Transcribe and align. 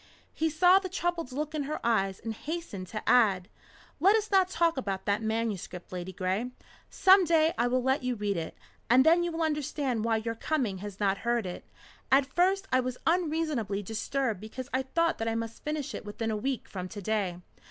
He 0.33 0.49
saw 0.49 0.79
the 0.79 0.89
troubled 0.89 1.31
look 1.31 1.53
in 1.53 1.65
her 1.69 1.79
eyes, 1.85 2.19
and 2.19 2.33
hastened 2.33 2.87
to 2.87 3.07
add: 3.07 3.49
"Let 3.99 4.15
us 4.15 4.31
not 4.31 4.49
talk 4.49 4.75
about 4.75 5.05
that 5.05 5.21
manuscript, 5.21 5.91
Ladygray. 5.91 6.49
Some 6.89 7.23
day 7.23 7.53
I 7.55 7.67
will 7.67 7.83
let 7.83 8.01
you 8.01 8.15
read 8.15 8.35
it, 8.35 8.57
and 8.89 9.05
then 9.05 9.21
you 9.21 9.31
will 9.31 9.43
understand 9.43 10.03
why 10.03 10.17
your 10.17 10.33
coming 10.33 10.79
has 10.79 10.99
not 10.99 11.19
hurt 11.19 11.45
it. 11.45 11.69
At 12.11 12.25
first 12.33 12.67
I 12.71 12.79
was 12.79 12.97
unreasonably 13.05 13.83
disturbed 13.83 14.39
because 14.41 14.69
I 14.73 14.81
thought 14.81 15.19
that 15.19 15.27
I 15.27 15.35
must 15.35 15.63
finish 15.63 15.93
it 15.93 16.03
within 16.03 16.31
a 16.31 16.35
week 16.35 16.67
from 16.67 16.89
to 16.89 17.01
day. 17.03 17.37